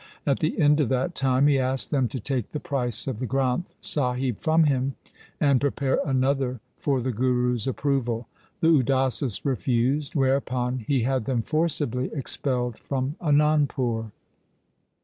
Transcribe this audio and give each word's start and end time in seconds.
At 0.25 0.39
the 0.39 0.59
end 0.59 0.79
of 0.79 0.89
that 0.89 1.13
time 1.13 1.45
he 1.45 1.59
asked 1.59 1.91
them 1.91 2.07
to 2.07 2.19
take 2.19 2.53
the 2.53 2.59
price 2.59 3.05
of 3.05 3.19
the 3.19 3.27
Granth 3.27 3.75
Sahib 3.81 4.39
from 4.39 4.63
him, 4.63 4.95
and 5.39 5.61
prepare 5.61 5.99
another 6.03 6.59
for 6.79 7.01
the 7.01 7.11
Guru's 7.11 7.67
approval. 7.67 8.27
The 8.61 8.69
Udasis 8.69 9.45
refused; 9.45 10.15
whereupon 10.15 10.79
he 10.79 11.03
had 11.03 11.25
them 11.25 11.43
forcibly 11.43 12.09
expelled 12.15 12.79
from 12.79 13.15
Anandpur. 13.21 14.11